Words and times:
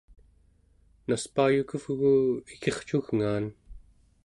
naspaayukuvgu 1.07 2.13
ikircugngaan 2.53 3.45